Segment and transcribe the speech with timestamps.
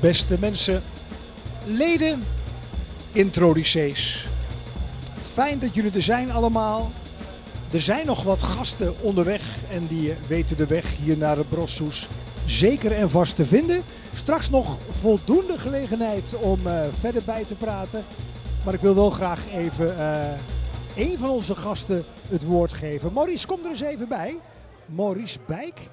[0.00, 0.82] Beste mensen,
[1.66, 2.22] leden,
[3.12, 4.26] introducees.
[5.32, 6.90] Fijn dat jullie er zijn allemaal.
[7.72, 9.42] Er zijn nog wat gasten onderweg
[9.72, 12.08] en die weten de weg hier naar de Brossoes
[12.46, 13.82] zeker en vast te vinden.
[14.14, 18.04] Straks nog voldoende gelegenheid om uh, verder bij te praten.
[18.64, 20.26] Maar ik wil wel graag even uh,
[20.96, 23.12] een van onze gasten het woord geven.
[23.12, 24.36] Maurice, kom er eens even bij.
[24.86, 25.88] Maurice Bijk.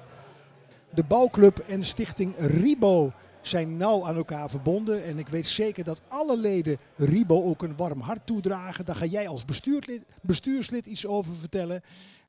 [0.90, 3.12] De bouwclub en stichting Ribo
[3.48, 5.04] zijn nauw aan elkaar verbonden.
[5.04, 8.84] En ik weet zeker dat alle leden Ribo ook een warm hart toedragen.
[8.84, 11.82] Daar ga jij als bestuurslid, bestuurslid iets over vertellen.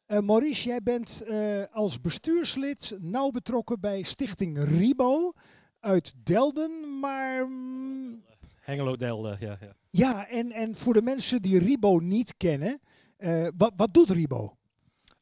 [0.07, 5.33] Uh, Maurice, jij bent uh, als bestuurslid nauw betrokken bij stichting Ribo
[5.79, 7.47] uit Delden, maar...
[7.47, 8.23] Mm,
[8.59, 9.57] Hengelo-Delden, ja.
[9.59, 12.79] Ja, ja en, en voor de mensen die Ribo niet kennen,
[13.17, 14.57] uh, wat, wat doet Ribo?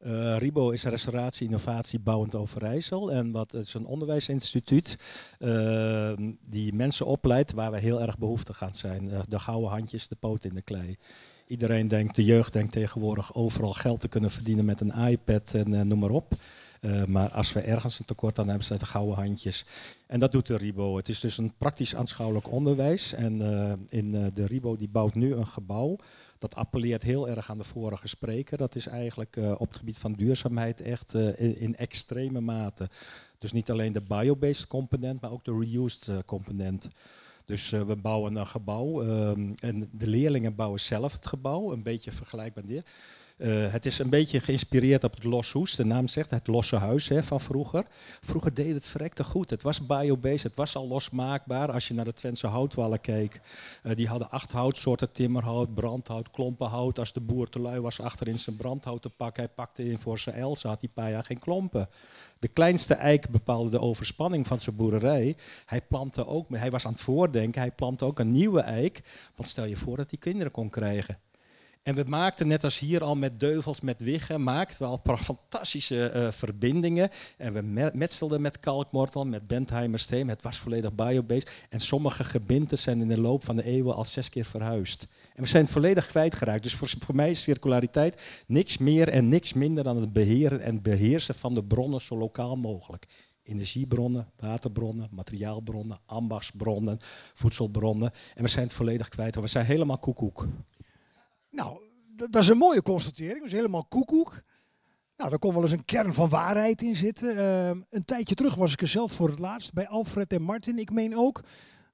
[0.05, 3.11] Uh, RIBO is restauratie, innovatie, bouwend Overijssel.
[3.11, 4.97] En wat het is een onderwijsinstituut
[5.39, 6.11] uh,
[6.49, 9.05] die mensen opleidt waar we heel erg behoeftig aan zijn.
[9.05, 10.97] Uh, de gouden handjes, de poot in de klei.
[11.47, 15.87] Iedereen denkt, de jeugd denkt tegenwoordig overal geld te kunnen verdienen met een iPad en
[15.87, 16.33] noem maar op.
[17.07, 19.65] maar als we ergens een tekort aan hebben, zijn het de gouden handjes.
[20.07, 20.97] En dat doet de RIBO.
[20.97, 23.13] Het is dus een praktisch aanschouwelijk onderwijs.
[23.13, 23.41] En
[23.89, 25.97] in de RIBO die bouwt nu een gebouw
[26.37, 28.57] dat appelleert heel erg aan de vorige spreker.
[28.57, 32.89] Dat is eigenlijk op het gebied van duurzaamheid echt in, extreme mate.
[33.39, 36.89] Dus niet alleen de biobased component, maar ook de reused component.
[37.45, 42.11] Dus we bouwen een gebouw um, en de leerlingen bouwen zelf het gebouw, een beetje
[42.11, 42.89] vergelijkbaar dit.
[43.37, 45.75] Uh, het is een beetje geïnspireerd op het Loshoes.
[45.75, 47.85] De naam zegt het losse huis hè, van vroeger.
[48.21, 49.49] Vroeger deed het verrekte goed.
[49.49, 51.71] Het was biobased, het was al losmaakbaar.
[51.71, 53.41] Als je naar de Twentse houtwallen keek,
[53.83, 55.11] uh, die hadden acht houtsoorten.
[55.11, 56.99] Timmerhout, brandhout, klompenhout.
[56.99, 59.97] Als de boer te lui was achter in zijn brandhout te pakken, hij pakte in
[59.97, 61.89] voor zijn elze, had hij paar jaar geen klompen.
[62.37, 65.37] De kleinste eik bepaalde de overspanning van zijn boerderij.
[65.65, 69.01] Hij plantte ook, hij was aan het voordenken, hij plantte ook een nieuwe eik.
[69.35, 71.26] Want stel je voor dat hij kinderen kon krijgen.
[71.87, 76.11] En we maakten net als hier al met deuvels, met wiggen, maakten we al fantastische
[76.15, 77.09] uh, verbindingen.
[77.37, 80.27] En we metstelden met kalkmortel, met Bentheimer steen.
[80.27, 81.51] Het was volledig biobased.
[81.69, 85.07] En sommige gebinten zijn in de loop van de eeuwen al zes keer verhuisd.
[85.35, 86.63] En we zijn het volledig kwijtgeraakt.
[86.63, 90.81] Dus voor, voor mij is circulariteit niks meer en niks minder dan het beheren en
[90.81, 93.05] beheersen van de bronnen zo lokaal mogelijk
[93.43, 96.97] energiebronnen, waterbronnen, materiaalbronnen, ambachtsbronnen,
[97.33, 98.11] voedselbronnen.
[98.35, 99.35] En we zijn het volledig kwijt.
[99.35, 100.47] We zijn helemaal koekoek.
[101.57, 101.79] Nou,
[102.15, 103.43] dat is een mooie constatering.
[103.43, 104.41] Dus helemaal koekoek.
[105.15, 107.35] Nou, daar kon wel eens een kern van waarheid in zitten.
[107.35, 110.79] Uh, een tijdje terug was ik er zelf voor het laatst bij Alfred en Martin.
[110.79, 111.43] Ik meen ook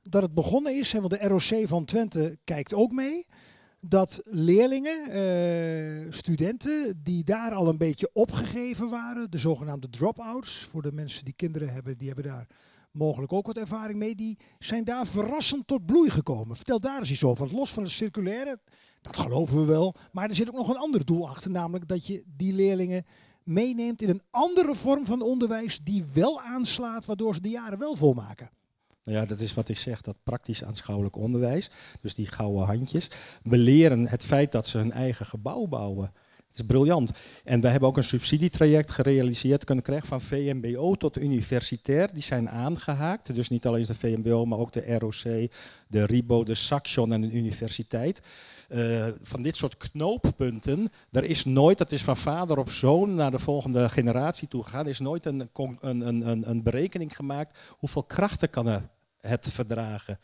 [0.02, 3.26] dat het begonnen is, hè, want de ROC van Twente kijkt ook mee.
[3.80, 10.82] Dat leerlingen, uh, studenten, die daar al een beetje opgegeven waren, de zogenaamde drop-outs, voor
[10.82, 12.48] de mensen die kinderen hebben, die hebben daar
[12.94, 16.56] mogelijk ook wat ervaring mee, die zijn daar verrassend tot bloei gekomen.
[16.56, 17.54] Vertel daar eens iets over.
[17.54, 18.60] Los van het circulaire,
[19.02, 19.96] dat geloven we wel.
[20.12, 23.06] Maar er zit ook nog een ander doel achter, namelijk dat je die leerlingen
[23.44, 27.96] meeneemt in een andere vorm van onderwijs die wel aanslaat, waardoor ze de jaren wel
[27.96, 28.50] volmaken.
[29.04, 31.70] Nou ja, dat is wat ik zeg, dat praktisch aanschouwelijk onderwijs.
[32.02, 33.10] Dus die gouden handjes.
[33.44, 36.12] We leren het feit dat ze hun eigen gebouw bouwen.
[36.54, 37.12] Het is briljant.
[37.44, 42.14] En wij hebben ook een subsidietraject gerealiseerd kunnen krijgen van VMBO tot universitair.
[42.14, 43.36] Die zijn aangehaakt.
[43.36, 45.52] Dus niet alleen de VMBO, maar ook de ROC,
[45.88, 48.22] de RIBO, de Saxion en de universiteit.
[48.70, 53.32] Uh, van dit soort knooppunten, er is nooit, dat is van vader op zoon naar
[53.32, 55.50] de volgende generatie toe gegaan, is nooit een,
[55.80, 58.90] een, een, een berekening gemaakt hoeveel krachten kan
[59.20, 60.20] het verdragen.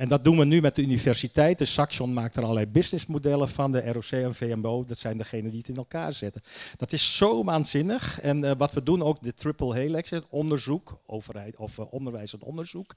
[0.00, 1.58] En dat doen we nu met de universiteit.
[1.58, 3.70] De Saxion maakt er allerlei businessmodellen van.
[3.70, 6.42] De ROC en VMBO, dat zijn degenen die het in elkaar zetten.
[6.76, 8.20] Dat is zo waanzinnig.
[8.20, 12.42] En uh, wat we doen ook, de triple helix, onderzoek, overheid, of uh, onderwijs en
[12.42, 12.94] onderzoek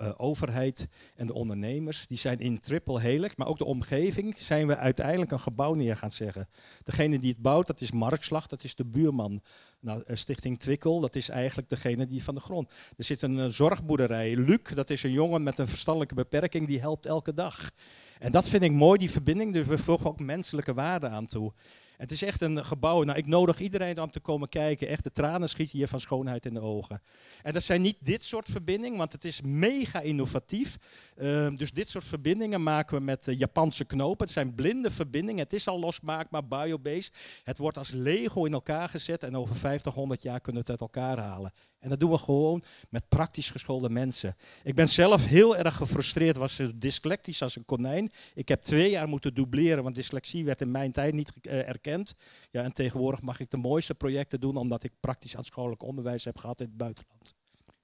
[0.00, 4.66] uh, overheid en de ondernemers, die zijn in triple helix, maar ook de omgeving, zijn
[4.66, 6.48] we uiteindelijk een gebouw neer gaan zeggen.
[6.82, 9.42] Degene die het bouwt, dat is Markslag, dat is de buurman.
[9.80, 12.70] Nou, eh, Stichting Twikkel, dat is eigenlijk degene die van de grond.
[12.96, 14.36] Er zit een, eh, zorgboerderij.
[14.36, 17.70] Luc, dat is een jongen met een verstandelijke beperking, die helpt elke dag.
[18.18, 19.52] En dat vind ik mooi, die verbinding.
[19.52, 21.52] Dus we voegen ook menselijke waarde aan toe.
[21.96, 23.02] Het is echt een gebouw.
[23.02, 24.88] Nou, ik nodig iedereen om te komen kijken.
[24.88, 27.02] Echt, de tranen schieten hier van schoonheid in de ogen.
[27.42, 30.76] En dat zijn niet dit soort verbindingen, want het is mega innovatief.
[31.16, 34.24] Uh, dus dit soort verbindingen maken we met uh, Japanse knopen.
[34.24, 35.42] Het zijn blinde verbindingen.
[35.42, 37.14] Het is al losmaakbaar, biobased.
[37.42, 40.80] Het wordt als Lego in elkaar gezet en over 50, 100 jaar kunnen we het
[40.80, 41.52] uit elkaar halen.
[41.80, 44.36] En dat doen we gewoon met praktisch geschoolde mensen.
[44.64, 48.10] Ik ben zelf heel erg gefrustreerd, was dyslectisch als een konijn.
[48.34, 52.14] Ik heb twee jaar moeten dubleren, want dyslexie werd in mijn tijd niet uh, erkend.
[52.50, 56.38] Ja, en tegenwoordig mag ik de mooiste projecten doen, omdat ik praktisch aanschouwelijk onderwijs heb
[56.38, 57.34] gehad in het buitenland.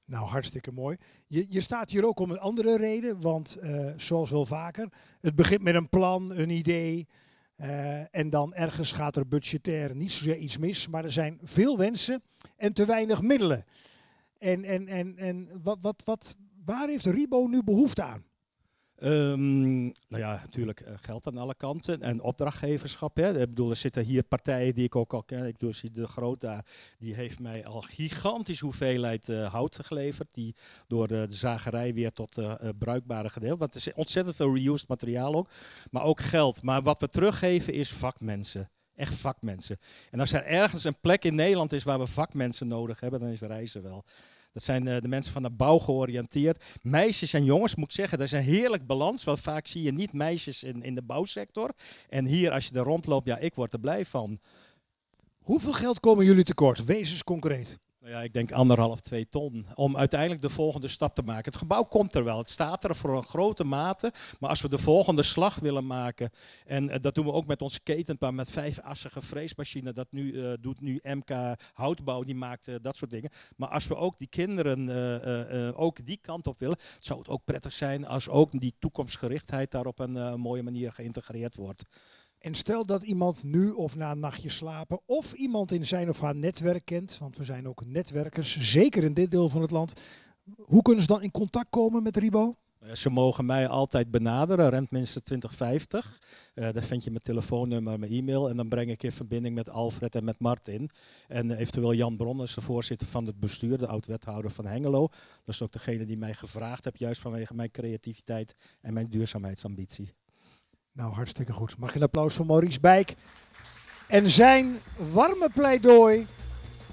[0.04, 0.96] Nou, hartstikke mooi.
[1.26, 5.34] Je, je staat hier ook om een andere reden, want uh, zoals wel vaker, het
[5.34, 7.06] begint met een plan, een idee.
[7.61, 11.79] Uh, en dan ergens gaat er budgetair niet zozeer iets mis, maar er zijn veel
[11.79, 12.23] wensen
[12.56, 13.64] en te weinig middelen.
[14.38, 18.25] En, en, en, en wat, wat, wat, waar heeft Ribo nu behoefte aan?
[19.02, 23.16] Um, nou ja, natuurlijk uh, geld aan alle kanten en opdrachtgeverschap.
[23.16, 23.40] Hè.
[23.40, 25.46] Ik bedoel, er zitten hier partijen die ik ook al ken.
[25.46, 26.64] Ik doe de Groot daar,
[26.98, 30.34] die heeft mij al gigantisch hoeveelheid uh, hout geleverd.
[30.34, 30.54] Die
[30.87, 33.58] door de, zagerij weer tot uh, bruikbare gedeelte.
[33.58, 35.50] Want er is ontzettend veel reused materiaal ook.
[35.90, 36.62] Maar ook geld.
[36.62, 38.70] Maar wat we teruggeven is vakmensen.
[38.94, 39.78] Echt vakmensen.
[40.10, 43.28] En als er ergens een plek in Nederland is waar we vakmensen nodig hebben, dan
[43.28, 44.04] is de reizen wel.
[44.56, 46.64] Dat zijn uh, de mensen van de bouw georiënteerd.
[46.82, 49.25] Meisjes en jongens, moet ik zeggen, dat is een heerlijk balans.
[49.25, 51.70] Want vaak zie je niet meisjes in, in de bouwsector.
[52.08, 54.41] En hier, als je er rondloopt, ja, ik word er blij van.
[55.38, 56.85] Hoeveel geld komen jullie tekort?
[56.85, 57.79] Wees eens concreet.
[58.06, 59.67] Nou ja, ik denk anderhalf, twee ton.
[59.75, 61.44] Om uiteindelijk de volgende stap te maken.
[61.44, 62.38] Het gebouw komt er wel.
[62.38, 64.12] Het staat er voor een grote mate.
[64.41, 66.31] Maar als we de volgende slag willen maken.
[66.67, 68.35] En uh, dat doen we ook met onze ketenpaar.
[68.35, 69.93] Met vijfassige freesmachine.
[69.93, 71.31] Dat nu, uh, doet nu MK
[71.73, 72.23] Houtbouw.
[72.23, 73.31] Die maakt uh, dat soort dingen.
[73.56, 76.79] Maar als we ook die kinderen ook die kant op willen.
[76.99, 81.56] Zou het ook prettig zijn als ook die toekomstgerichtheid daar op een mooie manier geïntegreerd
[81.56, 81.85] wordt.
[82.38, 86.21] En stel dat iemand nu of na een nachtje slapen of iemand in zijn of
[86.21, 90.00] haar netwerk kent, want we zijn ook netwerkers, zeker in dit deel van het land.
[90.56, 92.56] Hoe kunnen ze dan in contact komen met Ribo?
[92.94, 96.21] Ze mogen mij altijd benaderen, rentminstens 2050.
[96.55, 98.49] Uh, daar vind je mijn telefoonnummer, mijn e-mail.
[98.49, 100.91] En dan breng ik in verbinding met Alfred en met Martin.
[101.29, 105.09] En eventueel Jan Bronners, de voorzitter van het bestuur, de oud-wethouder van Hengelo.
[105.44, 110.12] Dat is ook degene die mij gevraagd heeft, juist vanwege mijn creativiteit en mijn duurzaamheidsambitie.
[110.96, 111.78] Nou, hartstikke goed.
[111.78, 113.14] Mag je een applaus voor Maurice Bijk.
[114.06, 116.26] En zijn warme pleidooi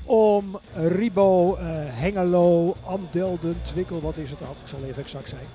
[0.03, 4.39] om Ribo, uh, Hengelo, Amdelden, Twikkel, wat is het?
[4.39, 5.45] Dat ik zal even exact zijn.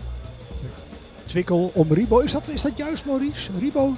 [1.26, 2.18] Twikkel om Ribo.
[2.18, 3.50] Is dat, is dat juist, Maurice?
[3.58, 3.94] Ribo?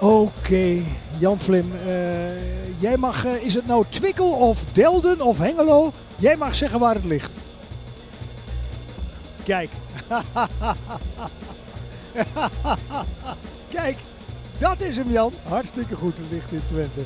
[0.00, 0.82] Oké, okay.
[1.18, 1.72] Jan Vlim.
[1.72, 5.92] Uh, jij mag, uh, is het nou Twikkel of Delden of Hengelo?
[6.16, 7.32] Jij mag zeggen waar het ligt.
[9.44, 9.70] Kijk.
[13.76, 13.98] Kijk,
[14.58, 15.32] dat is hem Jan.
[15.48, 17.00] Hartstikke goed, ligt in Twente.